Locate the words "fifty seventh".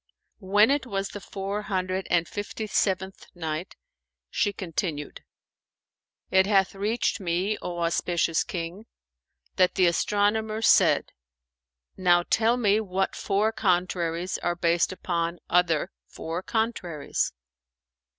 2.27-3.27